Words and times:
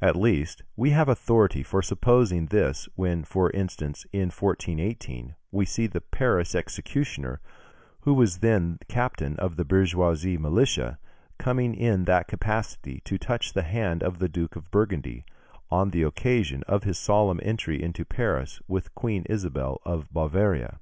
At 0.00 0.16
least, 0.16 0.62
we 0.76 0.92
have 0.92 1.10
authority 1.10 1.62
for 1.62 1.82
supposing 1.82 2.46
this, 2.46 2.88
when, 2.94 3.22
for 3.22 3.50
instance, 3.50 4.06
in 4.14 4.30
1418, 4.30 5.34
we 5.52 5.66
see 5.66 5.86
the 5.86 6.00
Paris 6.00 6.54
executioner, 6.54 7.42
who 8.00 8.14
was 8.14 8.38
then 8.38 8.78
captain 8.88 9.36
of 9.36 9.56
the 9.56 9.66
bourgeois 9.66 10.14
militia, 10.40 10.98
coming 11.38 11.74
in 11.74 12.06
that 12.06 12.28
capacity 12.28 13.00
to 13.04 13.18
touch 13.18 13.52
the 13.52 13.62
hand 13.64 14.02
of 14.02 14.20
the 14.20 14.28
Duke 14.30 14.56
of 14.56 14.70
Burgundy, 14.70 15.26
on 15.70 15.90
the 15.90 16.02
occasion 16.02 16.62
of 16.66 16.84
his 16.84 16.96
solemn 16.98 17.38
entry 17.42 17.82
into 17.82 18.06
Paris 18.06 18.62
with 18.68 18.94
Queen 18.94 19.26
Isabel 19.28 19.82
of 19.84 20.10
Bavaria. 20.10 20.78